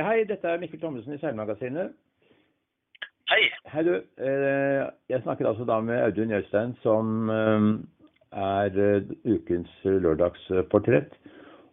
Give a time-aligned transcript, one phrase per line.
[0.00, 1.90] Hei, dette er Mikkel Thommessen i Seilmagasinet.
[3.28, 3.42] Hei.
[3.68, 3.90] Hei, du.
[4.24, 7.66] Eh, Jeg snakker altså da med Audun Jøstein, som eh,
[8.32, 11.12] er eh, ukens lørdagsportrett.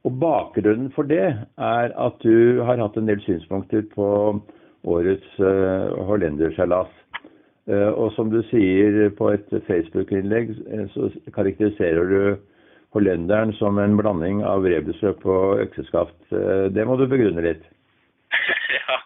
[0.04, 4.10] Og bakgrunnen for det er at du har hatt en del synspunkter på
[4.83, 5.40] årets
[6.12, 6.92] hollenderseilas.
[7.72, 10.56] Og som du sier på et Facebook-innlegg,
[10.92, 12.22] så karakteriserer du
[12.96, 16.17] hollenderen som en blanding av rebusløp og økseskaft.
[16.31, 17.67] Det må du begrunne litt.
[18.80, 18.98] ja.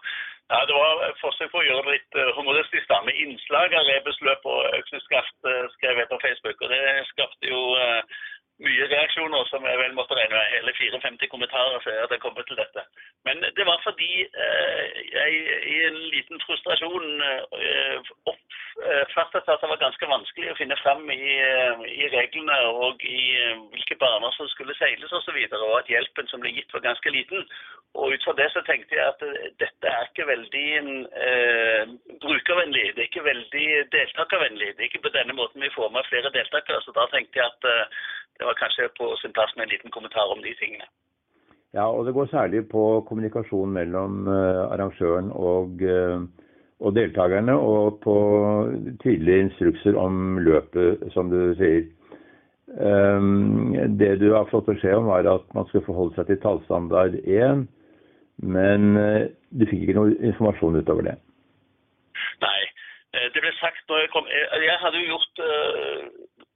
[0.68, 3.88] det var et forsøk på å gjøre det litt uh, humoristisk da, med innslag av
[3.90, 6.62] rebusløp og økseskaft, uh, skrev jeg på Facebook.
[6.64, 8.18] Og det skapte jo uh,
[8.62, 10.52] mye reaksjoner, som jeg vel måtte regne med.
[10.54, 12.84] Hele 54 kommentarer før jeg kommet til dette.
[13.26, 15.30] Men det var fordi eh, jeg
[15.72, 21.24] i en liten frustrasjon eh, oppfattet at det var ganske vanskelig å finne fram i,
[22.04, 23.22] i reglene og i
[23.72, 26.74] hvilke baner som skulle seiles osv., og, så videre, og at hjelpen som ble gitt
[26.74, 27.46] var ganske liten.
[27.94, 30.68] Og ut fra det så tenkte jeg at eh, dette er ikke veldig
[31.26, 31.94] eh,
[32.24, 32.86] brukervennlig.
[32.94, 34.74] Det er ikke veldig deltakervennlig.
[34.74, 36.82] Det er ikke på denne måten vi får med flere deltakere.
[36.82, 37.86] Så da tenkte jeg at eh,
[38.38, 40.88] det var kanskje på sin plass med en liten kommentar om de tingene.
[41.74, 46.22] Ja, og det går særlig på kommunikasjon mellom eh, arrangøren og, eh,
[46.80, 48.16] og deltakerne, og på
[49.02, 51.86] tydelige instrukser om løpet, som du sier.
[52.74, 57.18] Um, det du har fått beskjed om, var at man skulle forholde seg til tallstandard
[57.22, 57.66] 1,
[58.42, 61.16] men eh, du fikk ikke noe informasjon utover det.
[62.42, 62.60] Nei.
[63.14, 66.02] eh, Det ble sagt når jeg kom Jeg, jeg hadde jo gjort eh,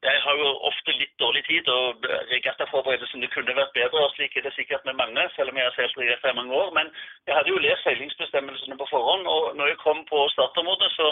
[0.02, 4.04] Jeg har jo ofte litt dårlig tid, og regattaforberedelsene kunne vært bedre.
[4.04, 6.54] og Slik er det sikkert med mange, selv om jeg har seilt regatta i mange
[6.54, 6.70] år.
[6.78, 6.90] Men
[7.26, 11.08] jeg hadde jo lest seilingsbestemmelsene på forhånd, og når jeg kom på startområdet, så,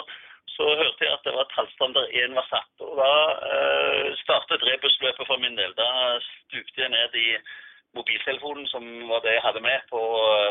[0.55, 2.71] så hørte jeg at det var tallstandard 1 var satt.
[2.87, 3.11] Og da
[3.51, 5.75] eh, startet rebusløpet for min del.
[5.75, 5.89] Da
[6.31, 7.29] stupte jeg ned i
[7.97, 10.01] mobiltelefonen, som var det jeg hadde med på,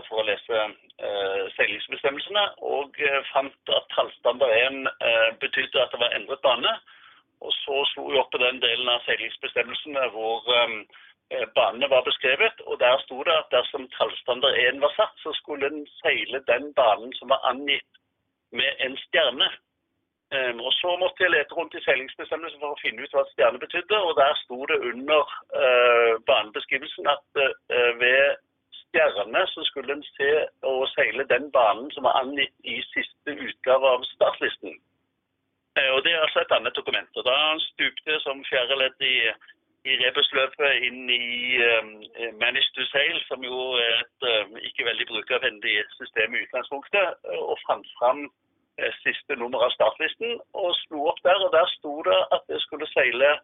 [0.08, 2.44] for å lese eh, seilingsbestemmelsene,
[2.74, 6.76] og eh, fant at tallstandard 1 eh, betydde at det var endret bane.
[7.44, 12.62] Og så slo jeg opp på den delen av seilingsbestemmelsene hvor eh, banene var beskrevet,
[12.66, 16.72] og der sto det at dersom tallstandard 1 var satt, så skulle en seile den
[16.78, 18.02] banen som var angitt
[18.52, 19.48] med en stjerne.
[20.34, 23.62] Um, og Så måtte jeg lete rundt i seilingsbestemmelsen for å finne ut hva stjerne
[23.62, 23.98] betydde.
[24.06, 25.22] og Der sto det under
[25.54, 28.34] uh, banebeskrivelsen at uh, ved
[28.80, 30.30] stjerne så skulle en se
[30.70, 34.74] og seile den banen som var angitt i siste utgave av startlisten.
[35.78, 37.12] Uh, og Det er altså et annet dokument.
[37.14, 37.36] og Da
[37.68, 39.18] stupte jeg som fjerde ledd i,
[39.90, 41.28] i rebusløpet inn i
[41.68, 41.92] um,
[42.42, 47.62] Manage to Sail, som jo er et um, ikke veldig brukervennlig system i utgangspunktet, og
[47.68, 48.26] fant fram
[49.02, 52.88] siste nummer av startlisten, og slo opp der, og der sto det at jeg skulle
[52.92, 53.36] seile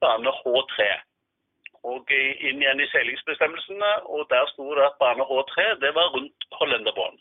[0.00, 0.86] bane H3.
[1.90, 6.48] Og inn igjen i seilingsbestemmelsene, og der sto det at bane H3 det var rundt
[6.60, 7.20] Hollenderbånd.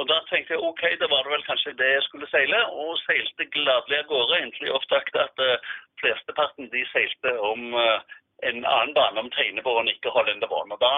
[0.00, 2.96] Og da tenkte jeg ok, det var det vel kanskje det jeg skulle seile, og
[3.04, 8.00] seilte gladelig av gårde inntil jeg oppdaget at uh, flesteparten de seilte om uh,
[8.48, 10.72] en annen bane, om Teinebånd, ikke Hollenderbånd.
[10.72, 10.94] Og da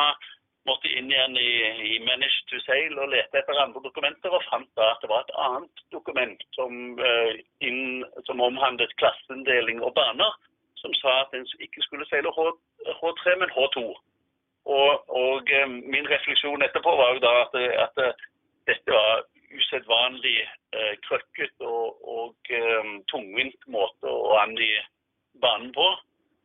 [0.69, 1.51] måtte inn igjen i,
[1.95, 5.25] i Manage to Sail og lete etter andre dokumenter, og fant da at det var
[5.25, 10.39] et annet dokument som, eh, inn, som omhandlet klasseinndeling og baner,
[10.83, 12.47] som sa at en ikke skulle seile H,
[13.01, 13.85] H3, men H2.
[14.79, 18.27] Og, og eh, min refleksjon etterpå var jo da at, at eh,
[18.71, 24.71] dette var usedvanlig eh, krøkket og, og eh, tungvint måte å angi
[25.43, 25.91] banen på.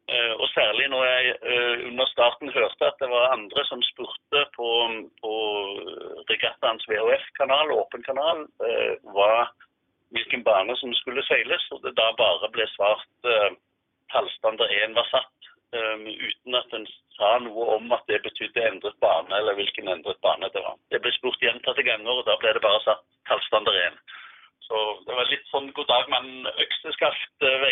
[0.08, 4.44] Eh, og særlig når jeg eh, under starten hørte at det var andre som spurte
[4.56, 4.70] på,
[5.22, 5.34] på
[6.32, 9.50] regattaens VHF-kanal, åpen kanal, eh, hva,
[10.16, 13.52] hvilken bane som skulle seiles, og det da bare ble svart eh,
[14.86, 19.34] 1 var satt, eh, uten at en sa noe om at det betydde endret bane,
[19.40, 20.78] eller hvilken endret bane det var.
[20.92, 24.00] Det ble spurt gjentatte ganger, og da ble det bare satt tallstandard 1.
[24.68, 27.68] Så det var litt sånn god dag mann økseskaft eh,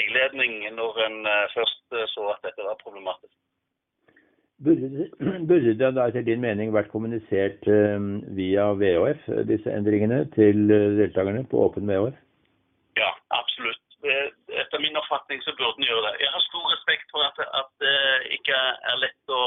[0.75, 3.33] når en eh, først eh, så at dette var problematisk.
[4.63, 5.09] Burde det-
[5.49, 7.99] burde det da etter din mening vært kommunisert eh,
[8.37, 10.67] via VHF, disse endringene, til
[11.01, 12.15] deltakerne på åpen VHF?
[12.95, 13.84] Ja, absolutt.
[14.05, 14.31] Det-
[14.61, 16.15] Etter min oppfatning så burde en gjøre det.
[16.23, 17.99] Jeg har stor respekt for at, at det
[18.37, 18.57] ikke
[18.91, 19.43] er lett å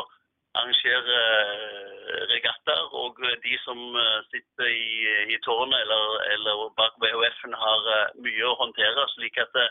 [0.58, 4.88] arrangere eh, regattaer, og de som eh, sitter i,
[5.34, 9.62] i tårnet eller, eller bak VHF-en har eh, mye å håndtere, slik at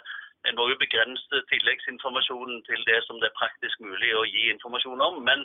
[0.48, 5.02] en må jo begrense tilleggsinformasjonen til det som det er praktisk mulig å gi informasjon
[5.10, 5.20] om.
[5.28, 5.44] Men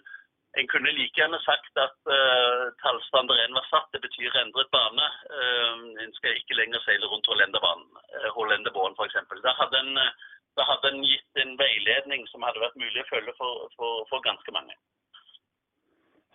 [0.61, 5.07] en kunne like gjerne sagt at uh, tallstandard 1 var satt, det betyr endret bane.
[5.33, 7.89] Uh, en skal ikke lenger seile rundt Hollenderbanen,
[8.19, 9.17] uh, Hollenderbåen f.eks.
[9.47, 10.13] Da, hadde en, eh,
[10.61, 14.25] da hadde en gitt en veiledning som hadde vært mulig å følge for, for, for
[14.29, 14.77] ganske mange.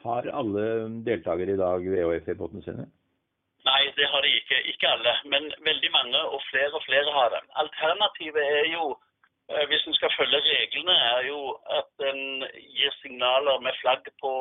[0.06, 0.66] Har alle
[1.06, 2.90] deltakere i dag VHF i båtene sine?
[3.68, 4.63] Nei, det har de ikke.
[4.72, 7.42] Ikke alle, men veldig mange, og flere og flere har det.
[7.62, 8.96] Alternativet er jo,
[9.48, 11.40] hvis en skal følge reglene, er jo
[11.80, 12.24] at en
[12.76, 14.34] gir signaler med flagg på,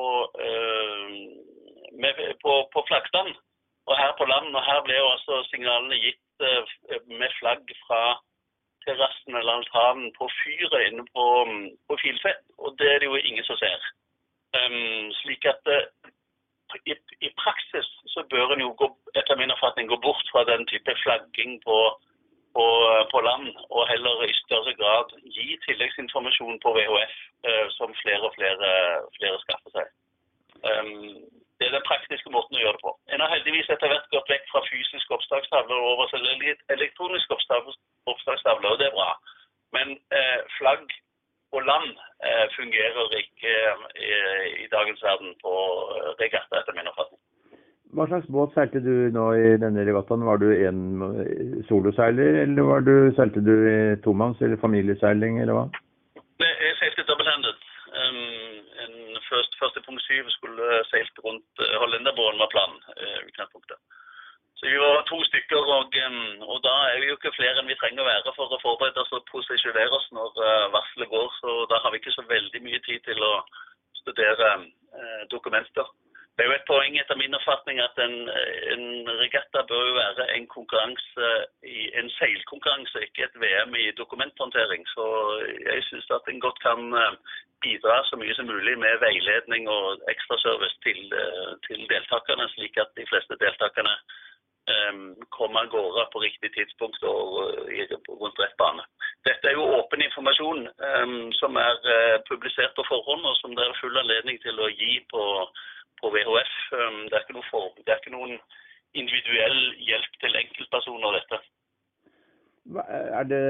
[0.47, 1.11] uh,
[2.03, 2.14] med,
[2.44, 3.31] på, på flaggstand.
[3.87, 6.64] Og her på land, og her ble jo altså signalene gitt uh,
[7.20, 8.03] med flagg fra
[8.87, 11.25] terrassen eller altanen på fyret inne på,
[11.87, 13.88] på Filfett, og det er det jo ingen som ser.
[14.58, 15.62] Um, slik at
[16.91, 16.94] i,
[17.26, 18.88] i, praksis så bør en jo gå,
[19.19, 21.76] etter min oppfatning gå bort fra den type flagging på,
[22.56, 22.67] på,
[23.12, 27.17] på, land, og heller i større grad gi tilleggsinformasjon på VHF,
[27.49, 28.70] uh, som flere og flere,
[29.19, 29.91] flere skaffer seg.
[30.67, 31.17] Um,
[31.58, 32.93] det er den praktiske måten å gjøre det på.
[33.12, 36.26] En har heldigvis etter hvert gått vekk fra fysiske oppstakstavler og over til
[36.75, 39.08] elektroniske oppstakstavler, og det er bra.
[39.76, 40.85] Men eh, flagg
[41.56, 41.88] og land
[42.29, 43.55] eh, fungerer ikke
[44.05, 45.55] eh, i dagens verden på
[45.97, 47.23] eh, regatta, etter min oppfatning.
[48.06, 50.23] Hva slags båt seilte du nå i denne regattaen?
[50.23, 55.58] Var du en eh, soloseiler, eller var du, seilte du i tomanns- eller familieseiling, eller
[55.58, 55.64] hva?
[56.38, 57.58] Jeg seilte double-handed.
[57.99, 62.79] Um, en først, første punkt syv skulle seilt rundt uh, Hollenderbåten var planen.
[62.94, 63.82] Uh, utgangspunktet.
[64.55, 67.75] Så vi var to stykker, og, um, og, da er vi jo ikke flere enn
[67.75, 71.29] vi trenger å være for å forberede oss og posisjonere oss når uh, varselet går.
[71.43, 73.37] Så da har vi ikke så veldig mye tid til å
[74.05, 74.55] studere
[75.29, 75.88] dokumenter.
[76.36, 78.16] Det er jo et poeng etter min oppfatning at en,
[78.74, 78.84] en
[79.22, 81.28] regatta bør jo være en konkurranse,
[82.00, 84.84] en seilkonkurranse, ikke et VM i dokumenthåndtering.
[84.92, 85.06] Så
[85.64, 86.92] jeg syns at en godt kan
[87.64, 91.00] bidra så mye som mulig med veiledning og ekstraservice til,
[91.66, 93.94] til deltakerne, slik at de fleste deltakerne
[94.74, 97.22] um, kommer av gårde på riktig tidspunkt og
[98.20, 98.84] rundt rett bane.
[99.28, 103.64] Dette er jo åpen informasjon um, som er uh, publisert på forhånd, og som det
[103.64, 105.24] er full anledning til å gi på
[106.00, 106.54] på VHF.
[106.72, 108.38] Um, det er ikke, for, det er ikke noen
[108.96, 111.43] individuell hjelp til enkeltpersoner, dette.
[113.31, 113.40] Det,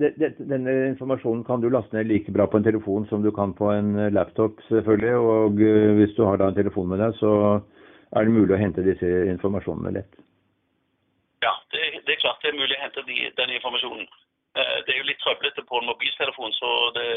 [0.00, 3.28] det, det, denne informasjonen kan du laste ned like bra på en telefon som du
[3.36, 5.14] kan på en laptop, selvfølgelig.
[5.16, 7.32] Og uh, hvis du har da en telefon med deg, så
[8.14, 10.20] er det mulig å hente disse informasjonene lett.
[11.44, 14.06] Ja, det, er klart det er mulig å hente de, den informasjonen.
[14.54, 17.08] Uh, det er jo litt trøblete på en mobiltelefon, så det,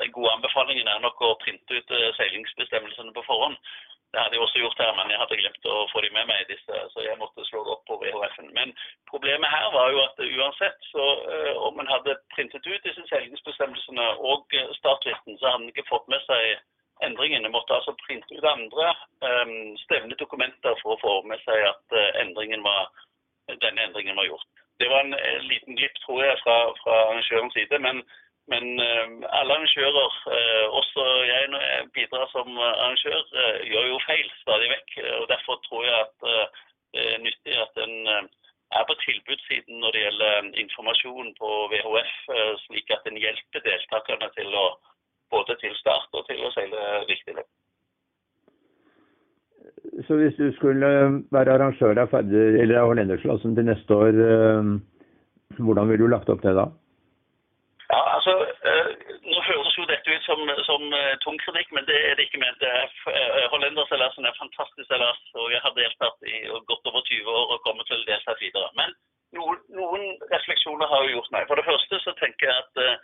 [0.00, 3.58] den gode anbefalingen er nok å printe ut eh, seilingsbestemmelsene på forhånd.
[4.12, 6.42] Det hadde jeg også gjort her, men jeg hadde glemt å få de med meg,
[6.50, 8.50] disse, så jeg måtte slå det opp på VHF-en.
[8.58, 8.74] Men
[9.08, 14.10] problemet her var jo at uansett, så uh, om en hadde printet ut disse seilingsbestemmelsene
[14.20, 16.50] og startlisten, så hadde en ikke fått med seg
[17.08, 17.48] endringene.
[17.48, 18.90] En måtte altså printe ut andre
[19.24, 22.92] um, stevne dokumenter for å få med seg at endringen var,
[23.64, 24.50] denne endringen var gjort.
[24.76, 25.16] Det var en
[25.48, 27.80] liten glipp, tror jeg, fra, fra arrangørens side.
[27.80, 28.04] men
[28.52, 29.06] men uh,
[29.38, 31.02] alle arrangører, uh, også
[31.32, 34.90] jeg når jeg bidrar som arrangør, uh, gjør jo feil stadig vekk.
[35.20, 36.16] og Derfor tror jeg at
[36.92, 37.96] det er nyttig at en
[38.78, 42.12] er på tilbudssiden når det gjelder informasjon på VHF,
[42.64, 44.66] slik at en hjelper deltakerne til å
[45.32, 47.48] både til start og til å seile riktig løp.
[50.06, 50.88] Så hvis du skulle
[51.36, 54.20] være arrangør av, av Hollendersklassen til neste år,
[55.58, 56.68] hvordan ville du lagt opp det da?
[57.92, 58.32] Ja, altså,
[58.68, 58.88] uh,
[59.32, 60.24] Nå høres jo dette ut
[60.82, 62.62] som, som uh, tung kritikk, men det er det ikke ment.
[62.62, 67.62] Uh, Hollenderseilasen er fantastisk seilas, og jeg har deltatt i godt over 20 år og
[67.62, 68.68] kommer til å delta videre.
[68.74, 68.90] Men
[69.36, 71.46] noen, noen, refleksjoner har jeg gjort meg.
[71.48, 72.96] For det første så tenker jeg at uh,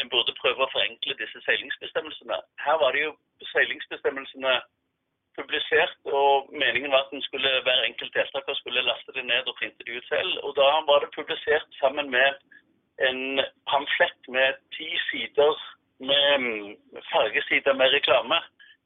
[0.00, 2.38] en burde prøve å forenkle disse seilingsbestemmelsene.
[2.64, 3.16] Her var det jo
[3.52, 4.54] seilingsbestemmelsene
[5.36, 9.56] publisert, og meningen var at den skulle, hver enkelt deltaker skulle laste det ned og
[9.56, 10.32] printe det ut selv.
[10.44, 12.36] Og da var det publisert sammen med
[13.08, 15.56] en pamflett med ti sider
[16.10, 16.76] med
[17.14, 18.40] fargesider med reklame.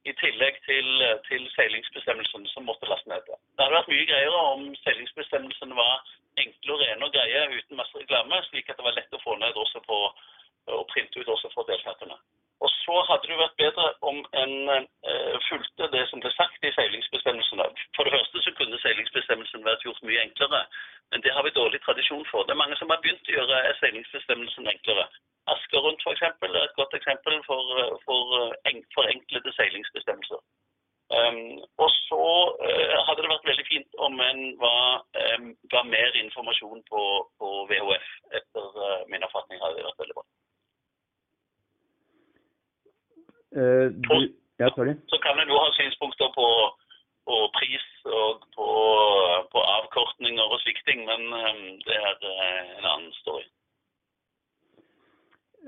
[0.07, 0.89] I tillegg til,
[1.27, 3.27] til seilingsbestemmelsene som måtte laste ned.
[3.27, 6.05] Det hadde vært mye greier om seilingsbestemmelsene var
[6.43, 9.35] enkle og rene og greie uten masse reklame, slik at det var lett å få
[9.41, 9.99] ned også på,
[10.79, 12.19] og printe ut også for deltakerne.
[12.65, 16.73] Og så hadde det vært bedre om en uh, fulgte det som ble sagt i
[16.79, 17.67] seilingsbestemmelsene.
[17.97, 20.63] For det første så kunne seilingsbestemmelsene vært gjort mye enklere,
[21.13, 22.47] men det har vi dårlig tradisjon for.
[22.47, 25.05] Det er mange som har begynt å gjøre seilingsbestemmelsene enklere.
[25.53, 26.25] Asker rundt f.eks.
[26.49, 28.16] er et godt eksempel for, for
[29.59, 30.41] seilingsbestemmelser.
[31.07, 32.25] Um, og så
[32.67, 35.05] uh, hadde det vært veldig fint om en var,
[35.39, 37.03] um, ga mer informasjon på,
[37.39, 38.09] på VHF.
[38.39, 40.27] Etter uh, min oppfatning hadde det vært veldig bra.
[43.57, 44.17] Uh, du,
[44.59, 44.69] ja,
[45.13, 46.49] så kan en jo ha synspunkter på,
[47.29, 48.69] på pris og på,
[49.53, 53.47] på, avkortninger og slikting, men um, det er uh, en annen story.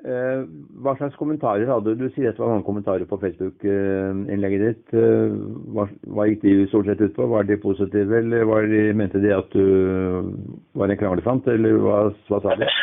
[0.02, 0.42] Uh,
[0.88, 2.06] hva slags kommentarer hadde du?
[2.06, 4.94] Du sier det var mange kommentarer på Facebook-innlegget ditt.
[4.96, 5.36] Eh,
[5.74, 7.28] hva, hva, gikk de stort sett ut på?
[7.28, 10.32] Var de positive, eller de, mente de at du
[10.78, 12.72] var en kranglefant, eller hva, hva sa de?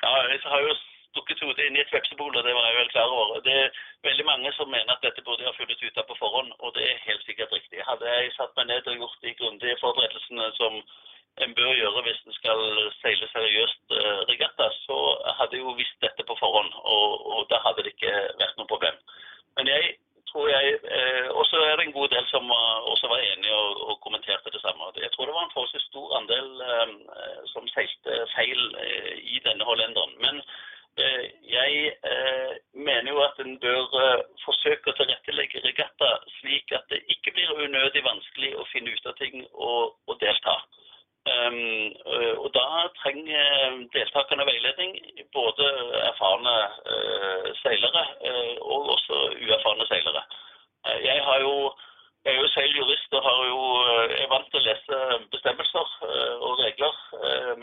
[0.00, 0.70] Ja, jeg har jo
[1.10, 3.42] stukket hodet inn i et vepsebol, og det var jeg vel klar over.
[3.44, 3.74] Det er
[4.08, 6.72] veldig mange som mener at dette burde jeg ha funnet ut av på forhånd, og
[6.76, 7.82] det er helt sikkert riktig.
[7.84, 10.80] Hadde jeg satt meg ned og gjort de grundige forberedelsene som
[11.38, 12.60] en bør gjøre hvis en skal
[13.00, 14.98] seile seriøst uh, regatta, så
[15.38, 18.70] hadde jeg jo visst dette på forhånd, og, og, da hadde det ikke vært noe
[18.72, 18.96] problem.
[19.58, 19.96] Men jeg
[20.30, 23.54] tror jeg eh, Og så er det en god del som uh, også var enige
[23.54, 24.92] og, og, kommenterte det samme.
[25.02, 26.50] Jeg tror det var en forholdsvis stor andel
[27.52, 28.60] som seilte feil
[29.34, 30.14] i denne hollenderen.
[30.24, 30.38] Men
[31.56, 31.72] jeg
[32.86, 38.04] mener jo at en bør forsøke å tilrettelegge regatta slik at det ikke blir unødig
[38.06, 40.60] vanskelig å finne ut av ting og, og delta.
[41.28, 41.92] Um,
[42.42, 44.94] og Da trenger deltakerne veiledning,
[45.36, 45.66] både
[46.08, 46.54] erfarne
[46.88, 46.99] uh,
[47.62, 50.22] seilere uh, og også uerfarne seilere.
[50.86, 51.54] Uh, jeg, jo,
[52.24, 53.60] jeg er jo seiljurist og har jo,
[54.22, 54.98] er vant til å lese
[55.34, 55.94] bestemmelser
[56.46, 56.98] og regler,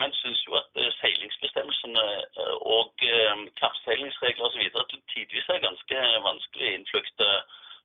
[0.00, 2.06] men syns jo at seilingsbestemmelsene
[2.74, 3.04] og
[3.60, 4.96] kappseilingsregler osv.
[5.14, 7.28] tidvis er ganske vanskelig innflukte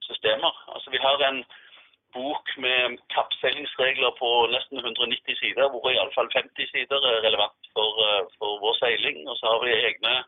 [0.09, 0.53] systemer.
[0.73, 1.43] Altså Vi har en
[2.17, 8.23] bok med kappseilingsregler på nesten 190 sider, hvor iallfall 50 sider er relevant for, eh,
[8.37, 9.19] for, vår seiling.
[9.29, 10.25] Og så har vi egne eh,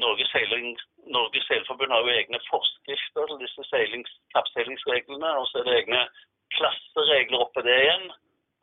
[0.00, 0.76] Norges, seiling,
[1.16, 5.30] Norges Seilforbund har jo egne forskrifter til disse seilings, kappseilingsreglene.
[5.40, 6.02] Og så er det egne
[6.56, 8.06] klasseregler oppå det igjen.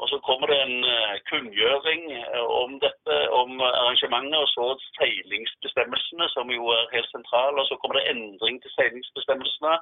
[0.01, 2.03] Og så kommer det en uh, kunngjøring
[2.33, 4.67] uh, om dette, om arrangementet, og så
[4.99, 7.57] seilingsbestemmelsene, som jo er helt sentrale.
[7.61, 9.75] Og så kommer det endring til seilingsbestemmelsene.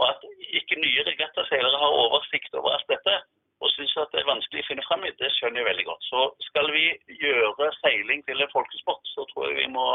[0.00, 0.26] Og at
[0.58, 3.16] ikke nye regattaseilere har oversikt over alt dette
[3.62, 6.06] og syns at det er vanskelig å finne fram i, det skjønner jeg veldig godt.
[6.08, 6.84] Så skal vi
[7.20, 9.86] gjøre seiling til en folkesport, så tror jeg vi må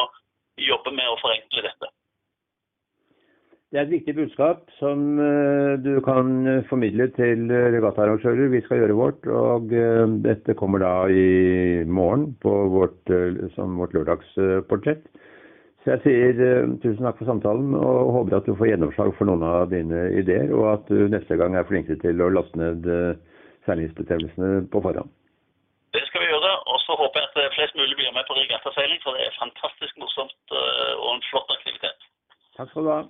[0.58, 1.92] jobbe med å forenkle dette.
[3.68, 6.30] Det er et viktig budskap som eh, du kan
[6.70, 8.48] formidle til regattaarrangører.
[8.54, 13.76] Vi skal gjøre vårt, og eh, dette kommer da i morgen på vårt, eh, som
[13.82, 15.04] vårt lørdagsportrett.
[15.84, 16.40] Så jeg sier
[16.84, 20.50] tusen takk for samtalen og håper at du får gjennomslag for noen av dine ideer,
[20.56, 22.88] og at du neste gang er flinkere til å laste ned
[23.68, 25.12] seilingsbestemmelsene på forhånd.
[25.96, 27.78] Det skal vi gjøre, og så håper jeg at eh, flest
[28.38, 32.10] mulig blir med for det er fantastisk morsomt uh, og en flott aktivitet.
[32.58, 33.02] Takk skal du ha.